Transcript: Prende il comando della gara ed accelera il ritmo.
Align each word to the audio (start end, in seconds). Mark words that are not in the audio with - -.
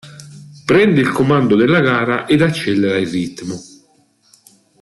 Prende 0.65 0.99
il 0.99 1.11
comando 1.11 1.55
della 1.55 1.79
gara 1.79 2.25
ed 2.25 2.41
accelera 2.41 2.97
il 2.97 3.07
ritmo. 3.07 3.61